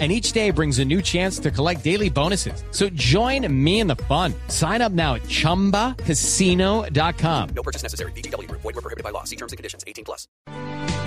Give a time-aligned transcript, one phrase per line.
[0.00, 2.64] And each day brings a new chance to collect daily bonuses.
[2.72, 4.34] So join me in the fun.
[4.48, 7.48] Sign up now at ChumbaCasino.com.
[7.54, 8.10] No purchase necessary.
[8.16, 8.50] BGW.
[8.50, 9.22] Void were prohibited by law.
[9.22, 9.84] See terms and conditions.
[9.86, 10.26] 18 plus.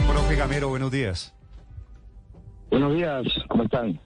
[0.08, 1.34] Profe Gamero, buenos días.
[2.70, 4.00] Buenos días, ¿cómo están?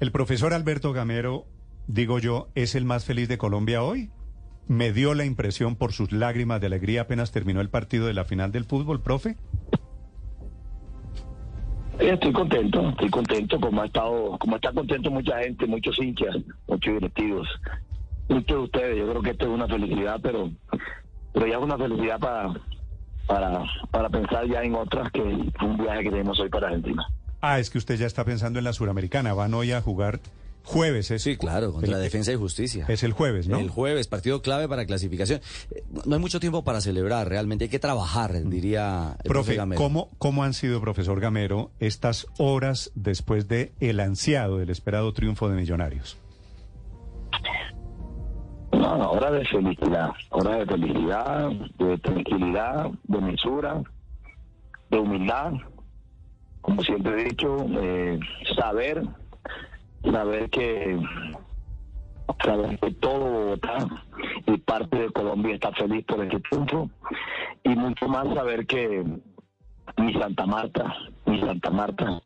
[0.00, 1.46] El profesor Alberto Gamero,
[1.86, 4.10] digo yo, es el más feliz de Colombia hoy.
[4.66, 8.24] Me dio la impresión por sus lágrimas de alegría apenas terminó el partido de la
[8.24, 9.36] final del fútbol, profe.
[11.98, 16.36] Eh, Estoy contento, estoy contento como ha estado, como está contento mucha gente, muchos hinchas,
[16.66, 17.48] muchos directivos,
[18.28, 18.98] muchos de ustedes.
[18.98, 20.50] Yo creo que esto es una felicidad, pero,
[21.32, 22.52] pero ya es una felicidad para,
[23.26, 27.06] para, para pensar ya en otras que un viaje que tenemos hoy para Argentina.
[27.40, 29.34] Ah, es que usted ya está pensando en la Suramericana.
[29.34, 30.20] Van hoy a jugar
[30.64, 31.22] jueves, ¿es?
[31.22, 32.86] Sí, claro, contra El- la Defensa y Justicia.
[32.88, 33.58] Es el jueves, ¿no?
[33.58, 35.40] El jueves, partido clave para clasificación.
[35.70, 39.80] Eh, No hay mucho tiempo para celebrar, realmente hay que trabajar, diría el Profe, Gamero.
[39.80, 45.48] ¿cómo, ¿cómo han sido, profesor Gamero, estas horas después de el ansiado, del esperado triunfo
[45.48, 46.16] de Millonarios?
[48.72, 53.82] No, no, hora de felicidad, hora de felicidad, de tranquilidad, de mesura,
[54.90, 55.52] de humildad,
[56.62, 58.18] como siempre he dicho, eh,
[58.56, 59.02] saber,
[60.10, 60.98] saber que
[62.44, 63.86] saber que todo Bogotá
[64.46, 66.90] y parte de Colombia está feliz por este triunfo
[67.64, 69.04] y mucho más saber que
[69.96, 70.94] mi Santa Marta,
[71.26, 72.22] mi Santa Marta,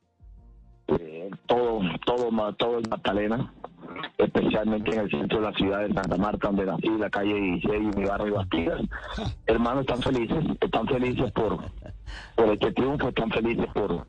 [0.89, 3.53] eh, todo, todo, todo el Magdalena,
[4.19, 7.95] especialmente en el centro de la ciudad de Santa Marta, donde nací, la calle 16
[7.95, 8.83] y mi barrio Bastidas.
[9.47, 11.59] Hermanos, están felices, están felices por,
[12.37, 14.07] por este triunfo, están felices por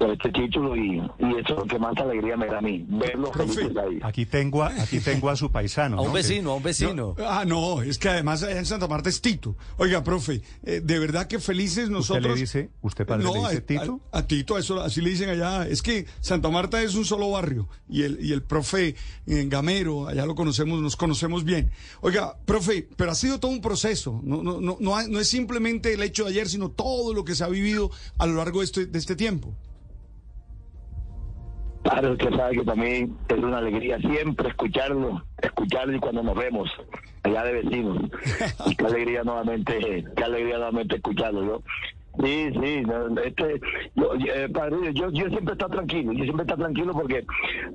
[0.00, 3.30] este título y, y eso es lo que más alegría me da a mí, verlos
[3.36, 3.98] felices ahí.
[4.02, 5.98] Aquí tengo a, aquí tengo a su paisano.
[5.98, 6.12] A un ¿no?
[6.14, 7.16] vecino, a un vecino.
[7.18, 9.56] Ah, no, es que además allá en Santa Marta es Tito.
[9.76, 12.34] Oiga, profe, eh, de verdad que felices nosotros.
[12.34, 14.00] le dice- usted, padre, le dice a- Tito?
[14.12, 15.66] A, a Tito, eso, así le dicen allá.
[15.66, 18.94] Es que Santa Marta es un solo barrio y el, y el profe
[19.26, 21.70] eh, Gamero, allá lo conocemos, nos conocemos bien.
[22.00, 24.20] Oiga, profe, pero ha sido todo un proceso.
[24.22, 27.34] No, no, no, no, no es simplemente el hecho de ayer, sino todo lo que
[27.34, 29.54] se ha vivido a lo largo de este, de este tiempo.
[31.82, 36.68] Claro, usted sabe que también es una alegría siempre escucharlo, escucharlo y cuando nos vemos
[37.22, 37.98] allá de vecinos.
[38.66, 41.62] Y qué alegría nuevamente, qué alegría nuevamente escucharlo, ¿no?
[42.24, 42.82] Sí, sí,
[43.24, 43.60] este,
[43.94, 47.24] yo, eh, padre, yo, yo siempre estoy tranquilo, yo siempre estoy tranquilo porque,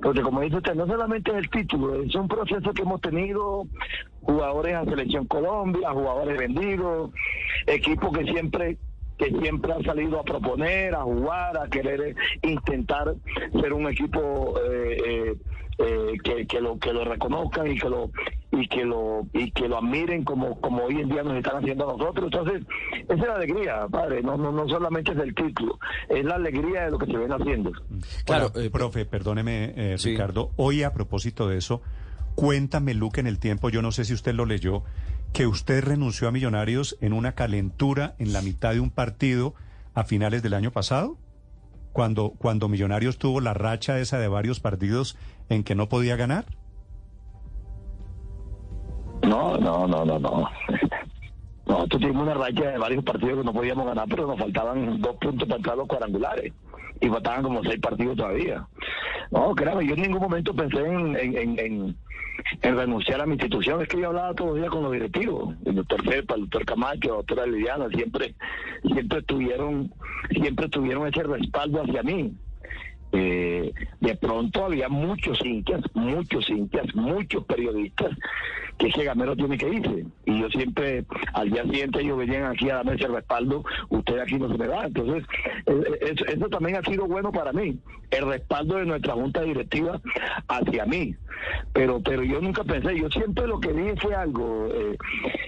[0.02, 3.66] porque como dice usted, no solamente es el título, es un proceso que hemos tenido,
[4.20, 7.10] jugadores a Selección Colombia, jugadores vendidos,
[7.66, 8.76] equipos que siempre
[9.18, 13.14] que siempre han salido a proponer, a jugar, a querer intentar
[13.60, 15.34] ser un equipo eh, eh,
[15.78, 18.10] eh, que, que lo que lo reconozcan y que lo
[18.52, 21.90] y que lo y que lo admiren como como hoy en día nos están haciendo
[21.90, 22.30] a nosotros.
[22.32, 22.62] Entonces,
[23.08, 26.84] esa es la alegría, padre, no no, no solamente es el título, es la alegría
[26.84, 27.72] de lo que se viene haciendo.
[28.24, 30.10] Claro, eh, profe, perdóneme, eh, sí.
[30.10, 30.52] Ricardo.
[30.56, 31.82] Hoy, a propósito de eso,
[32.36, 34.84] cuéntame, Luke, en el tiempo, yo no sé si usted lo leyó,
[35.34, 39.52] que usted renunció a Millonarios en una calentura en la mitad de un partido
[39.92, 41.18] a finales del año pasado,
[41.92, 45.18] cuando, cuando Millonarios tuvo la racha esa de varios partidos
[45.48, 46.44] en que no podía ganar.
[49.24, 50.48] No, no, no, no, no.
[51.66, 55.16] Nosotros tuvimos una racha de varios partidos que no podíamos ganar, pero nos faltaban dos
[55.16, 56.52] puntos para entrar los cuadrangulares.
[57.00, 58.66] Y faltaban como seis partidos todavía.
[59.30, 61.96] No, créame, yo en ningún momento pensé en, en, en, en-
[62.62, 63.80] en renunciar a mi institución.
[63.80, 65.54] Es que yo hablaba todos los días con los directivos.
[65.64, 68.34] El doctor Serpa, el doctor Camacho, la doctora Liliana, siempre,
[68.82, 69.92] siempre tuvieron,
[70.30, 72.32] siempre tuvieron ese respaldo hacia mí.
[73.16, 78.10] Eh, de pronto había muchos hinchas, muchos hinchas, muchos periodistas
[78.78, 80.04] que ese gamero tiene que irse.
[80.26, 84.34] Y yo siempre, al día siguiente ellos venían aquí a darme ese respaldo, usted aquí
[84.38, 84.86] no se me va.
[84.86, 85.24] Entonces,
[85.66, 87.78] eh, eh, eso, también ha sido bueno para mí,
[88.10, 90.00] el respaldo de nuestra junta directiva
[90.48, 91.14] hacia mí.
[91.72, 94.96] Pero pero yo nunca pensé, yo siempre lo que dije fue algo, eh,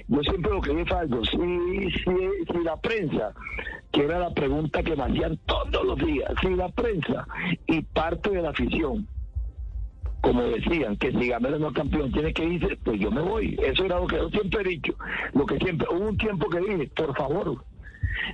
[0.08, 3.32] yo siempre lo que dije fue algo, si, si, si la prensa,
[3.92, 7.26] que era la pregunta que me hacían todos los días, si la prensa
[7.66, 9.06] y parte de la afición
[10.22, 13.56] como decían, que si Gamero no es campeón tiene que irse, pues yo me voy.
[13.62, 14.92] Eso era lo que yo siempre he dicho.
[15.34, 17.64] Lo que siempre, hubo un tiempo que dije, por favor,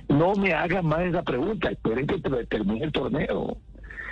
[0.09, 3.57] no me hagan más esa pregunta, esperen que te- termine el torneo.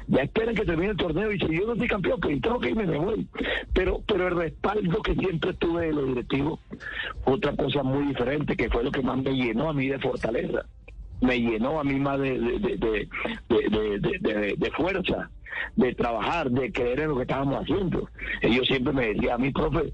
[0.08, 2.70] Ya esperen que termine el torneo y si yo no soy campeón, pues tengo que
[2.70, 3.28] irme, me voy.
[3.74, 6.60] Pero, pero el respaldo que siempre tuve de los directivos,
[7.26, 10.66] otra cosa muy diferente, que fue lo que más me llenó a mí de fortaleza.
[11.21, 13.07] Me llenó a mí más de, de,
[14.57, 15.29] de, fuerza,
[15.75, 18.09] de trabajar, de creer en lo que estábamos haciendo.
[18.41, 19.94] Ellos siempre me decían a mí, profe,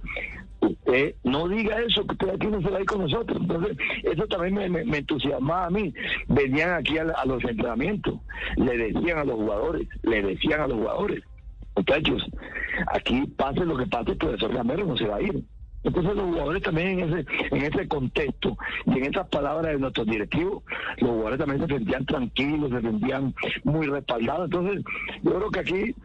[0.62, 3.40] usted no diga eso, que usted aquí no se va a ir con nosotros.
[3.42, 5.94] Entonces, eso también me entusiasmaba a mí.
[6.28, 8.16] Venían aquí a, a los entrenamientos,
[8.56, 11.24] le decían a los jugadores, le decían a los jugadores,
[11.76, 12.26] muchachos,
[12.88, 15.44] aquí pase lo que pase, el profesor Gamero no se va a ir.
[15.84, 20.08] Entonces los jugadores también en ese, en ese contexto y en esas palabras de nuestros
[20.08, 20.64] directivos,
[20.98, 23.34] los jugadores también se sentían tranquilos, se sentían
[23.64, 24.46] muy respaldados.
[24.46, 24.84] Entonces,
[25.24, 25.96] yo creo que aquí,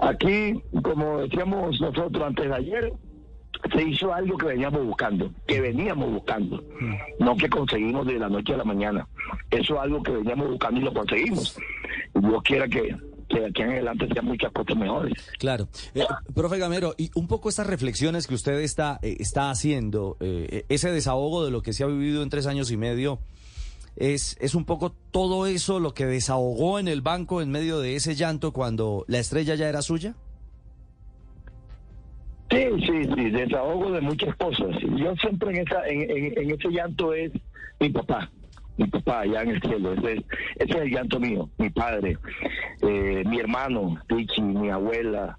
[0.00, 2.92] aquí, como decíamos nosotros antes de ayer,
[3.72, 6.62] se hizo algo que veníamos buscando, que veníamos buscando,
[7.18, 9.06] no que conseguimos de la noche a la mañana.
[9.50, 11.58] Eso es algo que veníamos buscando y lo conseguimos.
[12.14, 12.96] Dios quiera que,
[13.30, 15.14] que de aquí en adelante sean muchas cosas mejores.
[15.38, 15.68] Claro.
[15.94, 16.04] Eh,
[16.34, 20.90] profe Gamero, y un poco estas reflexiones que usted está, eh, está haciendo, eh, ese
[20.90, 23.20] desahogo de lo que se ha vivido en tres años y medio,
[23.96, 27.96] es, es un poco todo eso lo que desahogó en el banco en medio de
[27.96, 30.14] ese llanto cuando la estrella ya era suya.
[32.50, 34.70] Sí, sí, sí, desahogo de muchas cosas.
[34.96, 37.30] Yo siempre en esa, en, en- en ese llanto es
[37.78, 38.28] mi papá,
[38.80, 39.92] mi papá allá en el cielo.
[39.92, 40.24] Ese, es-
[40.56, 42.16] ese es el llanto mío, mi padre,
[42.82, 45.36] eh, mi hermano, Pichi, mi abuela,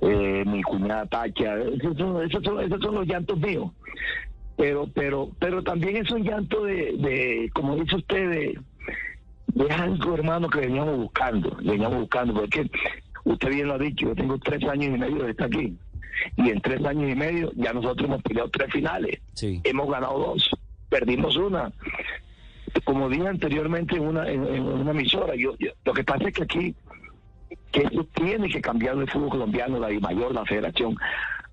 [0.00, 1.58] eh, mi cuñada Tacha.
[1.60, 3.70] Esos son, esos son, esos son los llantos míos.
[4.56, 8.58] Pero, pero, pero también es un llanto de, de como dice usted, de,
[9.46, 12.70] de algo, hermano, que veníamos buscando, veníamos buscando, porque
[13.24, 15.74] usted bien lo ha dicho, yo tengo tres años y medio de estar aquí,
[16.36, 19.60] y en tres años y medio ya nosotros hemos peleado tres finales, Sí.
[19.64, 20.50] hemos ganado dos,
[20.90, 21.72] perdimos una.
[22.84, 25.54] Como dije anteriormente en una, en, una emisora, yo,
[25.84, 26.74] lo que pasa es que aquí,
[27.70, 30.96] que eso tiene que cambiar el fútbol colombiano, la mayor, la federación.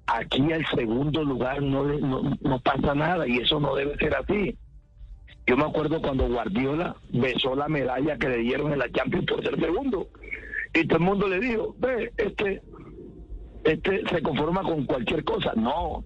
[0.07, 4.57] Aquí al segundo lugar no, no, no pasa nada y eso no debe ser así.
[5.45, 9.43] Yo me acuerdo cuando Guardiola besó la medalla que le dieron en la Champions por
[9.43, 10.07] ser segundo.
[10.73, 12.61] Y todo el mundo le dijo, ve, este,
[13.63, 15.53] este se conforma con cualquier cosa.
[15.55, 16.03] No,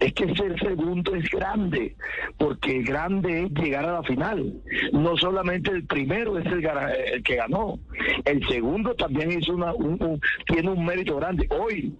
[0.00, 1.96] es que ser segundo es grande,
[2.36, 4.52] porque grande es llegar a la final.
[4.92, 6.64] No solamente el primero es el,
[7.14, 7.78] el que ganó,
[8.24, 11.48] el segundo también hizo una, un- tiene un mérito grande.
[11.50, 11.92] Hoy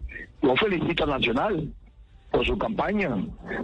[0.43, 1.73] yo felicito a Nacional
[2.31, 3.17] por su campaña,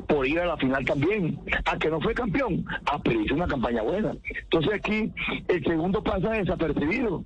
[0.09, 1.39] por ir a la final también.
[1.67, 4.13] A que no fue campeón, ah, pero hizo una campaña buena.
[4.45, 5.13] Entonces aquí
[5.49, 7.25] el segundo pasa desapercibido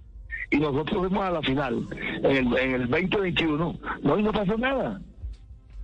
[0.51, 1.87] y nosotros fuimos a la final
[2.23, 5.01] en el, en el 2021, no, y no pasó nada.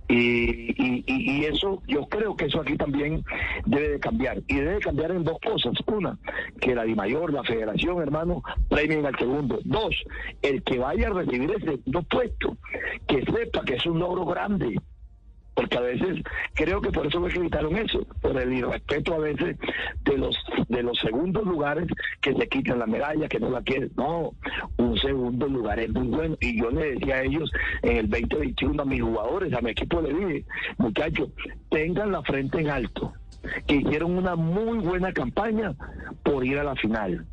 [0.07, 3.23] Y, y, y- eso, yo creo que eso aquí también
[3.65, 4.41] debe de cambiar.
[4.47, 5.73] Y debe de cambiar en dos cosas.
[5.87, 6.17] Una,
[6.59, 9.59] que la DIMAYOR, la federación, hermano, premien al segundo.
[9.63, 9.95] Dos,
[10.41, 12.57] el que vaya a recibir ese segundo puesto,
[13.07, 14.79] que sepa que es un logro grande.
[15.55, 16.21] Porque a veces
[16.53, 19.57] creo que por eso que quitaron eso, por el irrespeto a veces
[20.03, 20.37] de los
[20.67, 21.87] de los segundos lugares
[22.21, 23.91] que se quitan la medalla, que no la quieren.
[23.95, 24.33] No,
[24.77, 26.37] un segundo lugar es muy bueno.
[26.41, 27.49] Y yo le decía a ellos
[27.83, 30.45] en el 2021 a mis jugadores, a mi equipo le dije,
[30.77, 31.29] muchachos,
[31.69, 33.13] tengan la frente en alto,
[33.65, 35.73] que hicieron una muy buena campaña
[36.23, 37.25] por ir a la final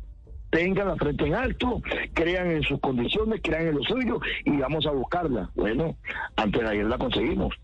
[0.53, 1.81] tengan la frente en alto,
[2.13, 5.49] crean en sus condiciones, crean en lo suyo y vamos a buscarla.
[5.55, 5.97] Bueno,
[6.35, 7.55] antes de ayer la conseguimos.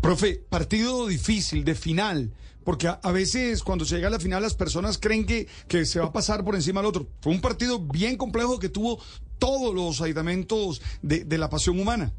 [0.00, 2.32] Profe, partido difícil, de final,
[2.64, 6.00] porque a, veces cuando se llega a la final las personas creen que, que se
[6.00, 7.06] va a pasar por encima del otro.
[7.20, 8.98] Fue un partido bien complejo que tuvo
[9.38, 12.12] todos los aditamentos de, de la pasión humana.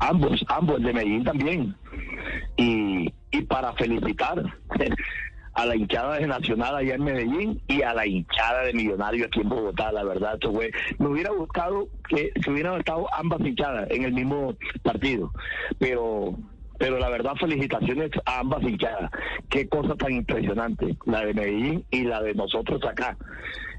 [0.00, 1.76] Ambos, ambos, de Medellín también.
[2.56, 4.42] Y, y para felicitar
[5.58, 9.40] a la hinchada de Nacional allá en Medellín y a la hinchada de Millonario aquí
[9.40, 13.90] en Bogotá, la verdad, esto fue, me hubiera gustado que se hubieran estado ambas hinchadas
[13.90, 15.32] en el mismo partido,
[15.80, 16.36] pero
[16.78, 19.10] pero la verdad felicitaciones a ambas hinchadas.
[19.50, 23.16] Qué cosa tan impresionante, la de Medellín y la de nosotros acá.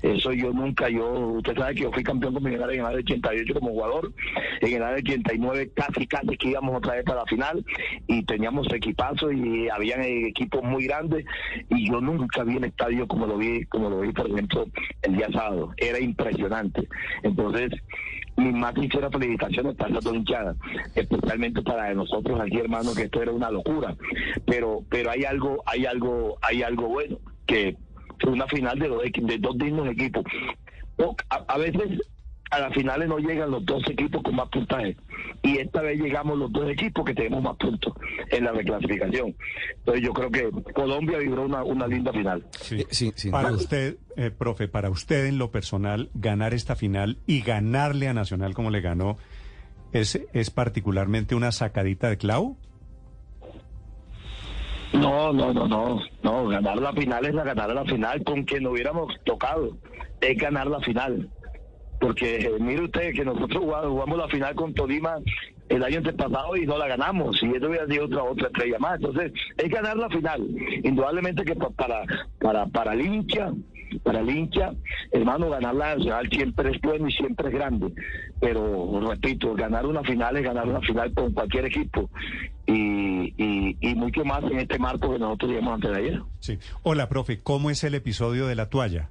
[0.01, 2.97] Eso yo nunca, yo, usted sabe que yo fui campeón con Millonarios en el año
[2.99, 4.13] 88 como jugador,
[4.61, 7.65] en el año 89 casi, casi que íbamos otra vez para la final
[8.07, 11.25] y teníamos equipazo y habían equipos muy grandes
[11.69, 14.65] y yo nunca vi el estadio como lo vi, como lo vi por ejemplo
[15.01, 15.73] el día sábado.
[15.77, 16.87] Era impresionante.
[17.23, 17.71] Entonces,
[18.37, 20.55] mis más sinceras felicitaciones para las dos hinchadas,
[20.95, 23.95] especialmente para nosotros aquí, hermano, que esto era una locura.
[24.45, 27.75] Pero, pero hay algo, hay algo, hay algo bueno, que
[28.27, 30.23] una final de dos, de dos dignos equipos.
[30.97, 31.99] O- A, a veces
[32.51, 34.97] a las finales no llegan los dos equipos con más puntaje.
[35.43, 37.93] Y esta vez llegamos los dos equipos que tenemos más puntos
[38.31, 39.35] en la reclasificación.
[39.77, 42.43] Entonces yo creo que Colombia vibró una, una linda final.
[42.71, 47.41] Eh, sí, para usted, eh, profe, para usted en lo personal, ganar esta final y
[47.41, 49.17] ganarle a Nacional como le ganó,
[49.93, 52.57] ¿es, es particularmente una sacadita de clavo?
[54.93, 58.63] No, no, no, no, no, ganar la final es la ganar la final con quien
[58.63, 59.77] no hubiéramos tocado,
[60.19, 61.29] es ganar la final.
[61.99, 65.17] Porque eh, mire usted que nosotros jugamos, la final con Tolima
[65.67, 68.95] el año antepasado y no la ganamos, y eso hubiera sido otra otra estrella más.
[68.95, 70.47] Entonces, es ganar la final.
[70.83, 72.01] Indudablemente que pa- para
[72.39, 73.51] para para el hincha,
[74.03, 74.71] para el hincha,
[75.11, 77.93] hermano, ganar la nacional siempre es bueno y siempre es grande.
[78.39, 82.09] Pero repito, ganar una final es ganar una final con cualquier equipo.
[82.71, 86.21] Y, y, y mucho más en este marco que nosotros llevamos antes de ayer.
[86.39, 86.59] Sí.
[86.83, 89.09] Hola, profe, ¿cómo es el episodio de la toalla?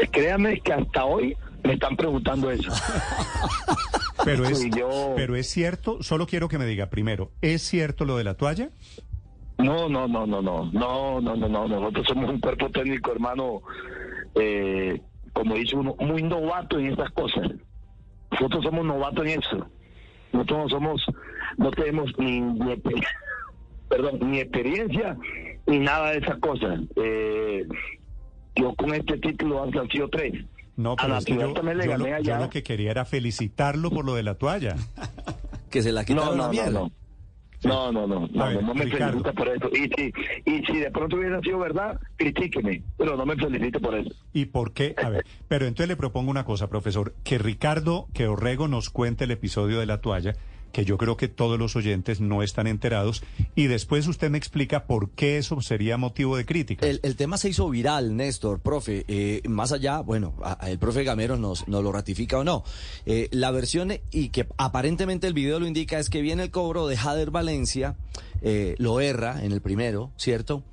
[0.00, 2.70] Eh, Créanme que hasta hoy me están preguntando eso.
[4.24, 8.16] Pero es, yo- pero es cierto, solo quiero que me diga primero, ¿es cierto lo
[8.16, 8.70] de la toalla?
[9.58, 11.68] No, no, no, no, no, no, no, no, no.
[11.68, 13.60] Nosotros somos un cuerpo técnico, hermano,
[14.36, 15.02] eh,
[15.34, 17.50] como dice uno, muy novato en estas cosas.
[18.30, 19.66] Nosotros somos novatos en eso.
[20.34, 21.02] Nosotros no somos,
[21.56, 22.76] no tenemos ni, ni
[23.88, 25.16] perdón, ni experiencia
[25.66, 26.80] ni nada de esas cosas.
[26.96, 27.66] Eh,
[28.56, 30.44] yo con este título han sido tres.
[30.76, 32.40] No, A pero la es que yo, también le yo gané lo, yo allá.
[32.40, 34.74] lo que quería era felicitarlo por lo de la toalla.
[35.70, 36.72] Que se la No, quitaron no, a no, miel.
[36.74, 36.92] no.
[37.64, 39.06] No, no, no, no, ver, no me Ricardo.
[39.18, 39.68] felicita por eso.
[39.72, 40.12] Y si,
[40.44, 44.10] y si de pronto hubiera sido verdad, critíqueme, pero no me felicite por eso.
[44.32, 44.94] ¿Y por qué?
[45.02, 49.24] A ver, pero entonces le propongo una cosa, profesor, que Ricardo, que Orrego nos cuente
[49.24, 50.34] el episodio de la toalla,
[50.74, 53.22] que yo creo que todos los oyentes no están enterados,
[53.54, 56.84] y después usted me explica por qué eso sería motivo de crítica.
[56.84, 59.04] El, el tema se hizo viral, Néstor, profe.
[59.06, 60.34] Eh, más allá, bueno,
[60.66, 62.64] el profe Gamero nos, nos lo ratifica o no.
[63.06, 66.88] Eh, la versión, y que aparentemente el video lo indica, es que viene el cobro
[66.88, 67.96] de Jader Valencia,
[68.42, 70.64] eh, lo erra en el primero, ¿cierto?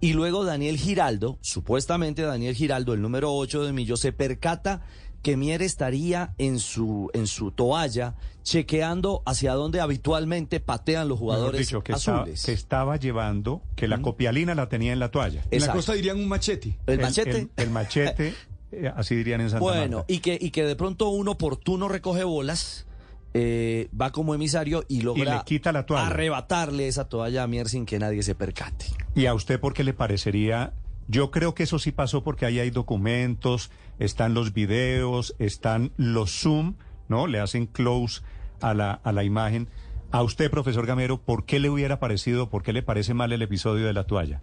[0.00, 4.82] Y luego Daniel Giraldo, supuestamente Daniel Giraldo, el número 8 de Millo, se percata
[5.22, 11.60] que Mier estaría en su, en su toalla chequeando hacia dónde habitualmente patean los jugadores
[11.60, 12.44] dicho, que, estaba, azules.
[12.44, 15.44] que estaba llevando, que la copialina la tenía en la toalla.
[15.50, 16.78] En la costa dirían un machete.
[16.86, 17.38] ¿El machete?
[17.38, 18.34] El, el machete,
[18.72, 20.12] eh, así dirían en Santa Bueno, Marta.
[20.12, 22.86] y que, y que de pronto un oportuno recoge bolas,
[23.34, 26.08] eh, va como emisario y logra le quita la toalla.
[26.08, 28.86] arrebatarle esa toalla a Mier sin que nadie se percate.
[29.14, 30.72] ¿Y a usted por qué le parecería?
[31.06, 36.32] Yo creo que eso sí pasó porque ahí hay documentos, están los videos, están los
[36.42, 36.74] zoom,
[37.08, 37.28] ¿no?
[37.28, 38.22] Le hacen close
[38.60, 39.68] a la, a la imagen.
[40.10, 43.42] A usted, profesor Gamero, ¿por qué le hubiera parecido, por qué le parece mal el
[43.42, 44.42] episodio de la toalla?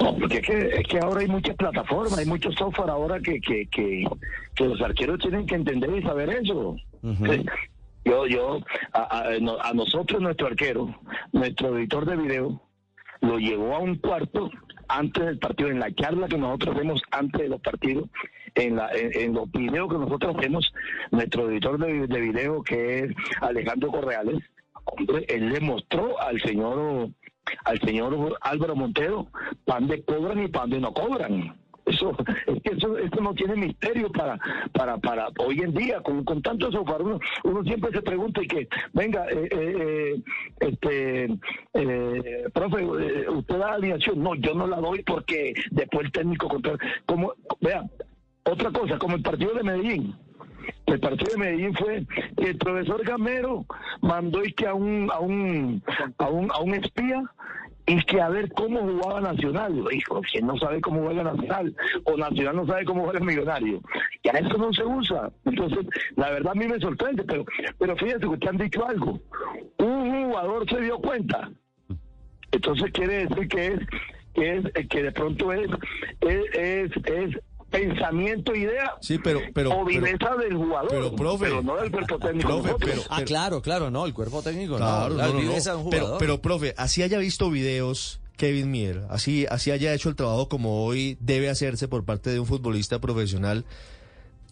[0.00, 3.40] No, porque es que, es que ahora hay muchas plataformas, hay mucho software ahora que,
[3.40, 4.04] que, que,
[4.54, 6.76] que los arqueros tienen que entender y saber eso.
[8.04, 8.58] Yo, yo,
[8.92, 10.94] a, a- a nosotros, nuestro arquero,
[11.32, 12.60] nuestro editor de video,
[13.22, 14.50] lo llevó a un cuarto
[14.88, 18.08] antes del partido, en la charla que nosotros hacemos antes de los partidos,
[18.54, 20.72] en, la, en, en los videos que nosotros hacemos,
[21.10, 23.10] nuestro editor de, de video, que es
[23.40, 24.42] Alejandro Correales,
[24.84, 27.10] hombre, él le mostró al señor
[27.66, 29.26] al señor Álvaro Montero
[29.66, 31.54] pan de cobran y pan de no cobran.
[31.86, 34.38] Eso, es que eso, eso no tiene misterio para,
[34.72, 38.46] para, para hoy en día, con, con tanto software, uno, uno siempre se pregunta y
[38.48, 40.22] que, venga, eh, eh, eh,
[40.60, 41.24] este,
[41.74, 44.22] eh, profe, eh, usted da alineación.
[44.22, 47.84] No, yo no la doy porque después el técnico contra, como, vea,
[48.44, 50.14] otra cosa, como el partido de Medellín.
[50.86, 53.66] El partido de Medellín fue que el profesor Gamero
[54.00, 55.82] mandó y que a un, a un,
[56.18, 57.22] a un, a un espía
[57.86, 59.84] y que a ver cómo jugaba Nacional.
[59.92, 61.74] Hijo, él no sabe cómo juega Nacional,
[62.04, 63.80] o Nacional no sabe cómo juega Millonario.
[64.22, 65.30] Ya eso no se usa.
[65.44, 65.86] Entonces,
[66.16, 67.44] la verdad a mí me sorprende, pero,
[67.78, 69.20] pero fíjate que usted han dicho algo.
[69.78, 71.50] Un jugador se dio cuenta.
[72.52, 73.80] Entonces quiere decir que es,
[74.32, 75.68] que es, que de pronto es,
[76.20, 77.38] es, es, es
[77.74, 82.18] pensamiento, idea Sí, pero, pero, o pero, viveza del jugador, pero, profe, no del cuerpo
[82.18, 82.48] técnico.
[82.48, 86.18] profe, pero- Ah, claro, claro, no, el cuerpo técnico claro, no, Pero, jugador.
[86.18, 90.84] pero, profe, así haya visto videos Kevin Mier, así, así haya hecho el trabajo como
[90.84, 93.64] hoy debe hacerse por parte de un futbolista profesional,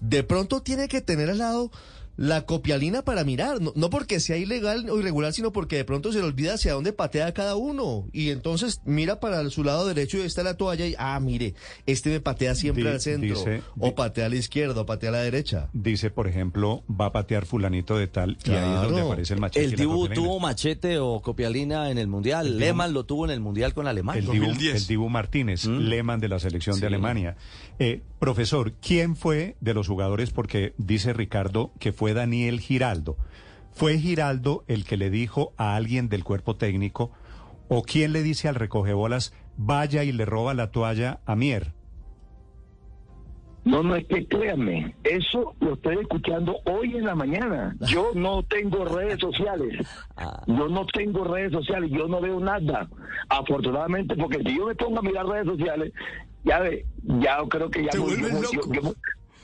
[0.00, 1.71] de pronto tiene que tener al lado
[2.16, 6.12] la copialina para mirar, no, no porque sea ilegal o irregular, sino porque de pronto
[6.12, 8.07] se le olvida hacia dónde patea cada uno.
[8.12, 11.54] Y entonces mira para su lado derecho y está la toalla y, ah, mire,
[11.87, 14.87] este me patea siempre Di- al centro, dice- o di- patea a la izquierda, o
[14.87, 15.69] patea a la derecha.
[15.73, 19.40] Dice, por ejemplo, va a patear fulanito de tal, y ahí es donde aparece el
[19.40, 19.64] machete.
[19.64, 22.47] el Dibu tuvo machete o copialina en el Mundial.
[22.47, 24.21] El Dibu- Lehmann lo tuvo en el Mundial con Alemania.
[24.21, 24.83] El Dibu, 2010.
[24.83, 26.81] el Dibu Martínez, Lehmann de la selección Sí.
[26.83, 27.37] de Alemania.
[27.78, 30.31] Eh, profesor, ¿quién fue de los jugadores?
[30.31, 33.17] Porque dice Ricardo que fue Daniel Giraldo.
[33.73, 37.11] ¿Fue Giraldo el que le dijo a alguien del cuerpo técnico
[37.67, 41.73] o quién le dice al recogebolas vaya y le roba la toalla a Mier?
[43.64, 47.75] No, no es que créanme, eso lo estoy escuchando hoy en la mañana.
[47.88, 49.85] Yo no tengo redes sociales.
[50.47, 52.88] Yo no tengo redes sociales, yo no veo nada.
[53.29, 55.93] Afortunadamente, porque si yo me pongo a mirar redes sociales,
[56.45, 56.87] ya ve,
[57.21, 58.73] ya creo que ya Te me- vuelves yo- loco.
[58.75, 58.95] yo-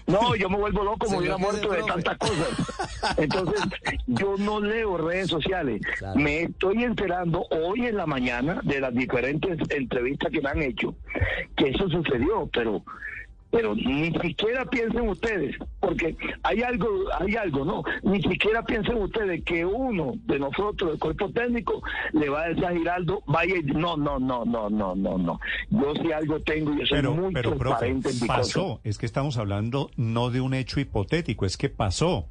[0.06, 2.48] no, yo me vuelvo loco, me Se hubiera muerto de tantas cosas.
[3.18, 3.60] Entonces,
[4.06, 5.82] yo no leo redes sociales.
[5.98, 6.18] Claro.
[6.18, 10.94] Me estoy enterando hoy en la mañana de las diferentes entrevistas que me han hecho
[11.56, 12.82] que eso sucedió, pero
[13.50, 16.88] pero ni siquiera piensen ustedes, porque hay algo,
[17.18, 17.82] hay algo, ¿no?
[18.02, 22.66] Ni siquiera piensen ustedes que uno de nosotros, del cuerpo técnico, le va a decir
[22.66, 25.40] a Giraldo, vaya, y- no, no, no, no, no, no, no.
[25.70, 28.36] Yo si algo tengo, yo soy Pero, muy pero, profe, transparente en mi cosa.
[28.36, 28.80] pasó.
[28.84, 32.26] Es que estamos hablando no de un hecho hipotético, es que pasó.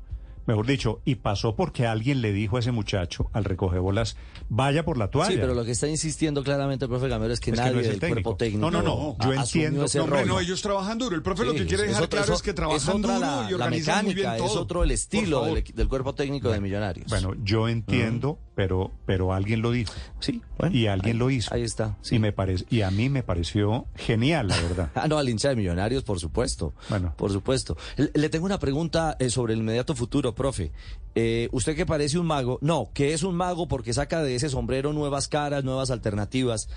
[0.48, 4.16] Mejor dicho, y pasó porque alguien le dijo a ese muchacho, al recogebolas,
[4.50, 5.30] vaya por la toalla.
[5.32, 7.74] Sí, pero lo que está insistiendo claramente el profe Gamero es que Es que nadie
[7.74, 8.24] no es el del técnico.
[8.32, 11.16] cuerpo técnico No, no, no, yo entiendo- ese No, hombre, no, ellos trabajan duro.
[11.16, 13.20] El profe lo Sí, que quiere dejar es otro- claro es es que trabajan duro
[13.20, 14.62] la, y la organizan muy mecánica, bien es todo.
[14.64, 17.08] otro el estilo del, del cuerpo técnico de Millonarios.
[17.10, 19.94] Bueno, yo entiendo, pero, pero alguien lo dijo.
[20.20, 21.54] sí, bueno, y alguien ahí- lo hizo.
[21.54, 21.96] Ahí está.
[22.02, 22.16] sí.
[22.16, 24.90] Y, me parece, y a mí me pareció genial, la verdad.
[24.96, 26.74] Ah, no, al hincha de Millonarios, por supuesto.
[26.90, 27.14] Bueno.
[27.16, 27.78] Por supuesto.
[27.98, 30.72] Le, le tengo una pregunta eh, sobre el inmediato futuro, profe.
[31.14, 34.50] Eh, usted que parece un mago, no, que es un mago porque saca de ese
[34.50, 36.68] sombrero nuevas caras, nuevas alternativas.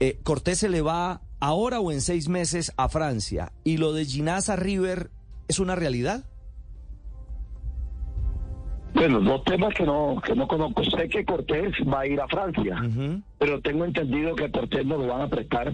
[0.00, 3.52] Eh, Cortés se le va ahora o en seis meses a Francia.
[3.64, 5.10] ¿Y lo de Ginás a River
[5.48, 6.24] es una realidad?
[8.96, 10.82] Bueno, dos temas que no, que no conozco.
[10.84, 12.82] Sé que Cortés va a ir a Francia,
[13.38, 15.72] pero tengo entendido que Cortés no lo van a prestar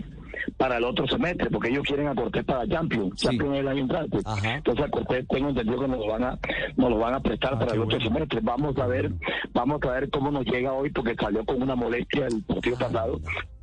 [0.56, 3.26] para el otro semestre, porque ellos quieren a Cortés para Champions, Sí.
[3.28, 4.18] Champions el año entrante.
[4.24, 4.54] Ajá.
[4.56, 6.38] Entonces a Cortés tengo entendido que nos lo van a,
[6.76, 8.12] nos lo van a prestar Ah, para el otro bueno.
[8.12, 8.40] semestre.
[8.42, 9.12] Vamos a ver,
[9.52, 13.20] vamos a ver cómo nos llega hoy, porque salió con una molestia el partido pasado.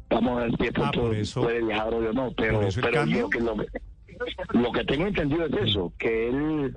[0.10, 0.92] Vamos a ver si Ah,
[1.42, 3.56] puede viajar hoy o no, pero, pero yo que lo,
[4.54, 6.76] lo que tengo entendido es eso, que él,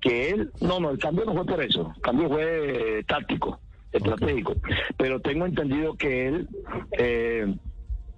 [0.00, 3.60] que él, no, no, el cambio no fue por eso, el cambio fue eh, táctico,
[3.92, 4.56] estratégico,
[4.96, 6.48] pero tengo entendido que él
[6.92, 7.54] eh,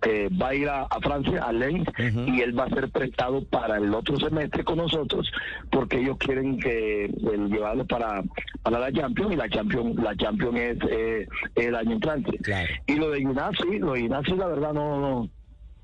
[0.05, 3.45] eh, va a ir a, a Francia, a Lens, y él va a ser prestado
[3.45, 5.31] para el otro semestre con nosotros,
[5.71, 8.23] porque ellos quieren que el llevarlo para,
[8.63, 12.37] para la Champions, y la Champions, la Champions es eh, el año entrante.
[12.39, 12.69] Claro.
[12.87, 15.31] Y lo de Ginazzi, lo de Ginazzi, la verdad no, no,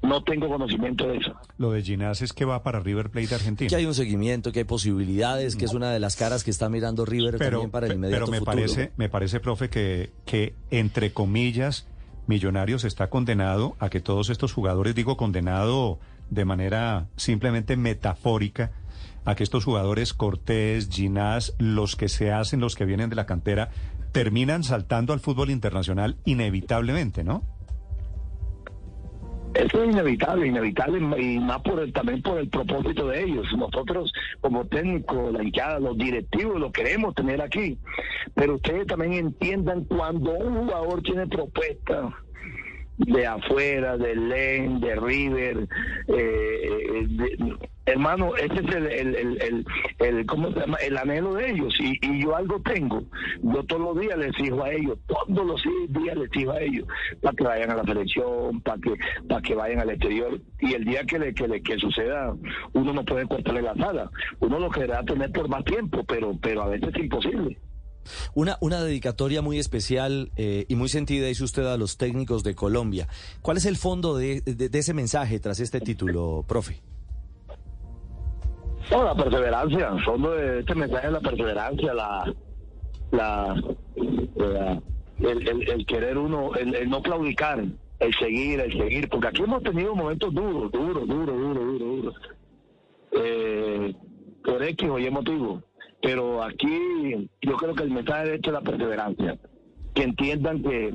[0.03, 1.35] no tengo conocimiento de eso.
[1.57, 3.69] Lo de Ginás es que va para River Plate de Argentina.
[3.69, 6.69] Que hay un seguimiento, que hay posibilidades, que es una de las caras que está
[6.69, 8.57] mirando River pero, también para el inmediato pero me futuro.
[8.57, 11.87] parece, me parece, profe, que, que entre comillas,
[12.27, 18.71] Millonarios está condenado a que todos estos jugadores, digo condenado de manera simplemente metafórica,
[19.25, 23.27] a que estos jugadores Cortés, Ginás, los que se hacen, los que vienen de la
[23.27, 23.71] cantera,
[24.13, 27.43] terminan saltando al fútbol internacional inevitablemente, ¿no?
[29.59, 33.45] Eso es inevitable, inevitable, y más por el, también por el propósito de ellos.
[33.57, 37.77] Nosotros, como técnicos, la hinchada, los directivos, lo queremos tener aquí.
[38.35, 42.15] Pero ustedes también entiendan cuando un jugador tiene propuesta
[42.99, 45.69] de afuera, de Len, de River,
[46.07, 47.57] eh, de-
[47.89, 49.67] hermano, ese es el, el, el,
[49.99, 50.77] el, ¿cómo se llama?
[50.79, 51.75] el anhelo de ellos.
[51.81, 53.03] Y, y yo algo tengo.
[53.43, 56.87] Yo todos los días les exijo a ellos, todos los días les exijo a ellos,
[57.23, 58.95] para que vayan a la selección, para que,
[59.29, 60.41] para que vayan al exterior.
[60.61, 62.35] Y el día que le, que le que suceda,
[62.73, 64.11] uno no puede cortarle la sala.
[64.41, 67.59] Uno lo querrá tener por más tiempo, pero, pero a veces es imposible.
[68.35, 72.55] Una, una dedicatoria muy especial eh, y muy sentida, dice usted, a los técnicos de
[72.55, 73.07] Colombia.
[73.43, 76.81] ¿Cuál es el fondo de, de- de ese mensaje tras este título, profe?
[78.91, 79.91] No, la perseverancia,
[80.59, 82.35] este mensaje es la perseverancia, la,
[83.11, 83.55] la,
[84.37, 84.83] la-
[85.21, 87.63] el, el- el querer uno, el, el no claudicar,
[87.99, 92.15] el seguir, el seguir, porque aquí hemos tenido momentos duros, duros, duros, duros, duros, duros,
[93.13, 93.95] eh,
[94.45, 95.63] por X o Y motivo,
[96.01, 99.39] pero aquí yo creo que el mensaje de esto es la perseverancia,
[99.95, 100.95] que entiendan que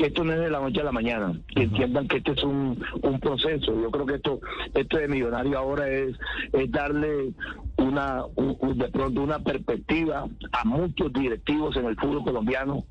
[0.00, 2.42] que esto no es de la noche a la mañana, que entiendan que este es
[2.42, 3.78] un, un proceso.
[3.82, 4.40] Yo creo que esto,
[4.72, 6.16] esto de millonario ahora es,
[6.54, 7.32] es darle
[7.76, 12.84] una, un- un- de pronto una perspectiva a muchos directivos en el fútbol colombiano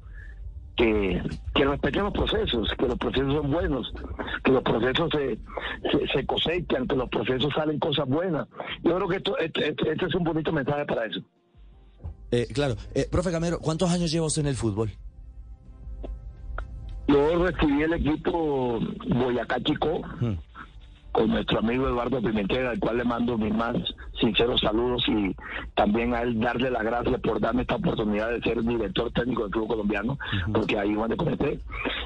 [0.78, 1.22] que,
[1.56, 3.91] que respeten los procesos, que los procesos son buenos,
[4.43, 5.38] que los procesos se,
[5.91, 8.48] se, se cosechan, que los procesos salen cosas buenas.
[8.84, 11.19] Yo creo que esto, este, es un bonito mensaje para eso.
[12.32, 14.91] Eh, claro, eh, profe Gamero, ¿cuántos años lleva usted en el fútbol?
[17.10, 20.34] Yo recibí el equipo Boyacá Chico Hmm.
[21.12, 23.76] con nuestro amigo Eduardo Pimentel, al cual le mando mis más
[24.22, 25.36] sinceros saludos y
[25.74, 29.52] también a él darle las gracias por darme esta oportunidad de ser director técnico del
[29.52, 30.19] club colombiano,
[30.54, 31.60] porque ahí donde comencé.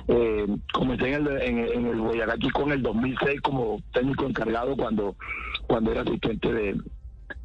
[0.08, 4.78] Eh, comencé en el, en, en el Boyacá Chicó en el 2006 como técnico encargado
[4.78, 5.16] cuando,
[5.68, 6.78] cuando era asistente de,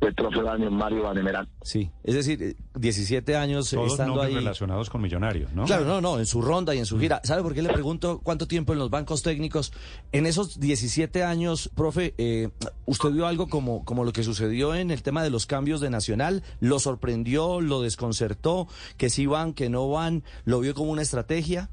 [0.01, 1.49] del trofeo Daniel Mario Vanemerán.
[1.63, 4.35] Sí, es decir, eh, 17 años Todos estando ahí.
[4.35, 5.65] relacionados con millonarios, ¿no?
[5.65, 7.21] Claro, no, no, en su ronda y en su gira.
[7.25, 9.73] ¿Sabe por qué le pregunto cuánto tiempo en los bancos técnicos?
[10.13, 12.51] En esos 17 años, profe, eh,
[12.87, 15.91] ¿usted vio algo como, como lo que sucedió en el tema de los cambios de
[15.91, 16.43] Nacional?
[16.61, 18.69] ¿Lo sorprendió, lo desconcertó?
[18.97, 20.23] ¿Que sí van, que no van?
[20.45, 21.71] ¿Lo vio como una estrategia?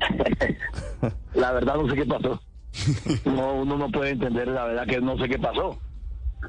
[1.34, 2.40] La verdad no sé qué pasó.
[3.24, 5.78] No, uno no puede entender la verdad que no sé qué pasó.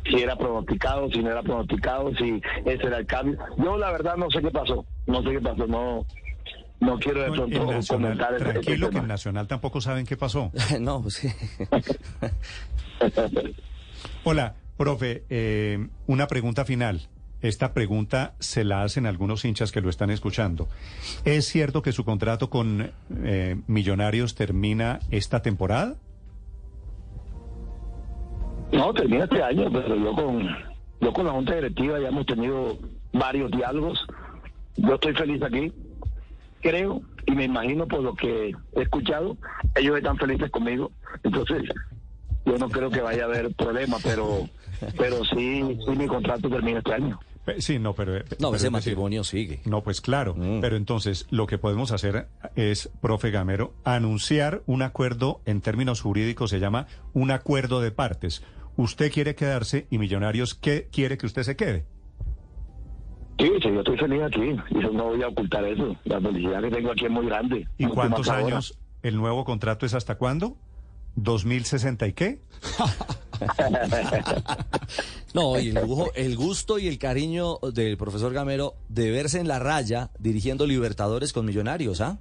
[0.05, 3.37] Si era pronosticado, si no era pronosticado, si ese era el cambio.
[3.57, 4.85] Yo la verdad no sé qué pasó.
[5.05, 5.67] No sé qué pasó.
[5.67, 6.05] No,
[6.79, 9.07] no quiero de No, pronto en Nacional, comentar tranquilo que en tema.
[9.07, 10.51] Nacional tampoco saben qué pasó.
[10.79, 11.29] no, pues sí.
[14.23, 17.07] Hola, profe, eh, una pregunta final.
[17.41, 20.69] Esta pregunta se la hacen algunos hinchas que lo están escuchando.
[21.25, 25.95] ¿Es cierto que su contrato con eh, Millonarios termina esta temporada?
[28.73, 30.47] No, termina este año, pero yo con,
[31.01, 32.77] yo con la Junta Directiva ya hemos tenido
[33.13, 34.05] varios diálogos.
[34.77, 35.71] Yo estoy feliz aquí,
[36.61, 39.37] creo, y me imagino por lo que he escuchado,
[39.75, 40.91] ellos están felices conmigo.
[41.23, 41.63] Entonces,
[42.45, 44.49] yo no creo que vaya a haber problema, pero,
[44.97, 47.19] pero sí, sí mi contrato termina este año.
[47.45, 48.15] Eh, Sí, no, pero...
[48.17, 49.59] eh, No, pero ese es decir, matrimonio sigue.
[49.65, 50.61] No, pues claro, Mm.
[50.61, 56.49] pero entonces lo que podemos hacer es, profe Gamero, anunciar un acuerdo en términos jurídicos,
[56.49, 58.43] se llama un acuerdo de partes.
[58.75, 61.85] Usted quiere quedarse y Millonarios ¿qué quiere que usted se quede.
[63.39, 65.95] Sí, sí, yo estoy feliz aquí, y yo no voy a ocultar eso.
[66.05, 67.67] La felicidad que tengo aquí es muy grande.
[67.77, 68.77] ¿Y cuántos años?
[69.01, 70.55] ¿El nuevo contrato es hasta cuándo?
[71.17, 72.41] ¿2060 y qué?
[75.33, 79.47] No, y el, lujo, el gusto y el cariño del profesor Gamero de verse en
[79.47, 82.19] la raya dirigiendo Libertadores con Millonarios, ¿ah?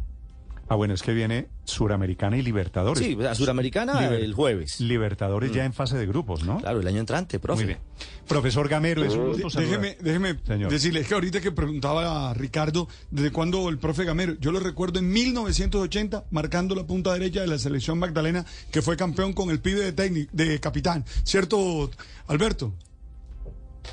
[0.73, 3.05] Ah, bueno, es que viene Suramericana y Libertadores.
[3.05, 4.81] Sí, la Suramericana Liber- el jueves.
[4.81, 6.61] Libertadores ya en fase de grupos, ¿no?
[6.61, 7.65] Claro, el año entrante, profe.
[7.65, 7.79] Muy bien.
[8.27, 9.81] Profesor Gamero, es un De- gusto saludar.
[9.83, 10.71] Déjeme, déjeme Señor.
[10.71, 14.61] decirle es que ahorita que preguntaba a Ricardo desde cuándo el profe Gamero, yo lo
[14.61, 19.51] recuerdo en 1980 marcando la punta derecha de la selección Magdalena que fue campeón con
[19.51, 21.91] el pibe de técnico, de capitán, ¿cierto,
[22.29, 22.73] Alberto?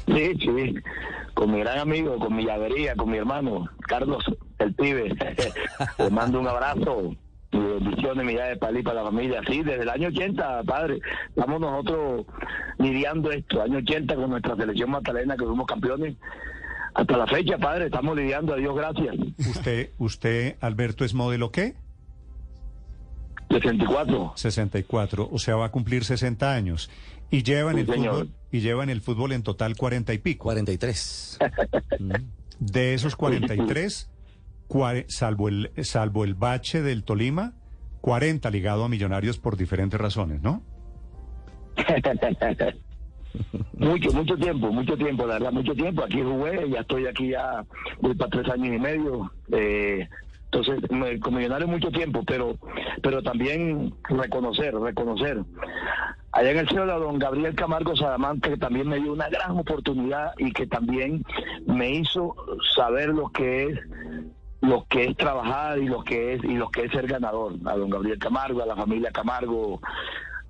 [0.08, 0.76] Sí, sí,
[1.40, 4.26] con mi gran amigo, con mi llavería, con mi hermano, Carlos,
[4.58, 5.16] el pibe.
[5.98, 7.16] Le mando un abrazo,
[7.54, 9.42] mi bendiciones, mi llave para para la familia.
[9.48, 11.00] Sí, desde el año 80, padre,
[11.30, 12.26] estamos nosotros
[12.78, 16.18] lidiando esto, año 80 con nuestra selección magdalena que fuimos campeones.
[16.94, 19.16] Hasta la fecha, padre, estamos lidiando, a Dios gracias.
[19.38, 21.76] Usted, usted, Alberto, ¿es modelo qué?
[23.50, 24.34] 64.
[24.36, 26.90] 64, o sea, va a cumplir 60 años.
[27.32, 28.14] Y lleva en Sí, el señor.
[28.14, 30.44] fútbol, y lleva en el fútbol en total 40 y pico.
[30.44, 31.40] 43.
[32.60, 34.10] De esos 43,
[34.68, 37.54] cua- salvo el, salvo el bache del Tolima,
[38.02, 40.62] 40 ligado a Millonarios por diferentes razones, ¿no?
[43.78, 46.04] Mucho, mucho tiempo, mucho tiempo, la verdad, mucho tiempo.
[46.04, 47.64] Aquí jugué, ya estoy aquí ya,
[48.02, 49.32] voy para tres años y medio.
[49.52, 50.10] Eh,
[50.52, 51.20] entonces, me-
[51.68, 52.58] mucho tiempo, pero
[53.04, 55.38] pero también reconocer, reconocer.
[56.32, 59.58] Allá en el cielo, a don Gabriel Camargo Salamanca, que también me dio una gran
[59.58, 61.24] oportunidad y que también
[61.66, 62.36] me hizo
[62.76, 63.80] saber lo que es
[64.62, 67.54] lo que es trabajar y lo que es y lo que es ser ganador.
[67.66, 69.80] A don Gabriel Camargo, a la familia Camargo,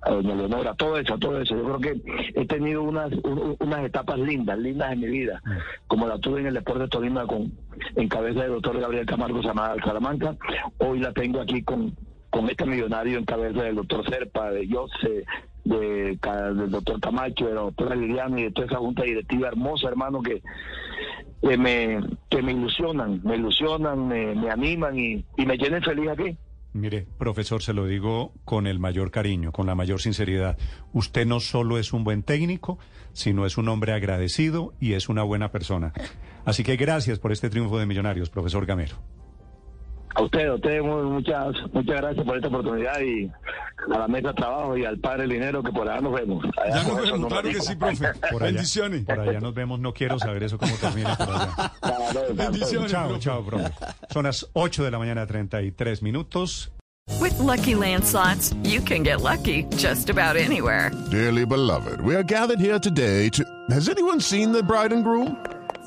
[0.02, 1.54] a doña Leonora, todo eso, todo eso.
[1.56, 2.02] Yo creo que
[2.34, 5.42] he tenido unas un- unas etapas lindas, lindas en mi vida,
[5.86, 7.52] como la tuve en el deporte Tolima con
[7.96, 10.36] en cabeza del doctor Gabriel Camargo Salamanca.
[10.78, 11.94] Hoy la tengo aquí con
[12.30, 15.24] con este millonario en cabeza del doctor Serpa, de Jose,
[15.64, 16.16] de,
[16.54, 20.22] del doctor Camacho, de la doctora Liliana y de toda esa junta directiva hermosa, hermano,
[20.22, 20.40] que,
[21.42, 26.08] que me que me ilusionan, me ilusionan, me, me animan y, y me tienen feliz
[26.08, 26.36] aquí.
[26.72, 30.56] Mire, profesor, se lo digo con el mayor cariño, con la mayor sinceridad.
[30.92, 32.78] Usted no solo es un buen técnico,
[33.12, 35.92] sino es un hombre agradecido y es una buena persona.
[36.44, 38.96] Así que gracias por este triunfo de Millonarios, profesor Gamero.
[40.16, 43.30] A usted, a usted mu- muchas muchas gracias por esta oportunidad y
[43.94, 46.44] a la mesa de trabajo y al padre Linero que por allá nos vemos.
[46.62, 48.06] Allá Ya nos vemos, claro que sí, profe.
[48.32, 49.04] Por allá, Bendiciones.
[49.04, 51.72] por allá nos vemos, no quiero saber eso cómo termina por allá.
[51.80, 52.34] Claro.
[52.34, 52.90] Bendiciones.
[52.90, 53.20] Chao, profe.
[53.20, 53.72] chao, profe.
[54.10, 56.72] Son las 8 de la mañana, 33 minutos.
[57.20, 60.90] With Lucky Land slots, you can get lucky just about anywhere.
[61.10, 63.42] Dearly beloved, we are gathered here today to.
[63.70, 65.36] Has anyone seen the bride and groom?